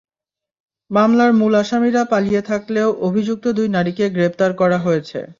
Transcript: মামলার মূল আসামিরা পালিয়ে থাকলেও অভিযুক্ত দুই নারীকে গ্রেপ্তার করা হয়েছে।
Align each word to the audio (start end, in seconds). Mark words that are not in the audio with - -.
মামলার 0.91 1.31
মূল 1.33 1.53
আসামিরা 1.61 2.03
পালিয়ে 2.05 2.41
থাকলেও 2.41 2.89
অভিযুক্ত 3.07 3.45
দুই 3.57 3.67
নারীকে 3.75 4.05
গ্রেপ্তার 4.09 4.51
করা 4.53 4.77
হয়েছে। 4.77 5.19